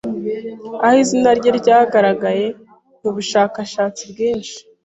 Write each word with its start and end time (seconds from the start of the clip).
aho 0.85 0.95
izina 1.03 1.29
rye 1.39 1.51
ryagaragaye 1.59 2.45
mu 3.01 3.09
bushakashatsi 3.15 4.01
bwinshi 4.11 4.57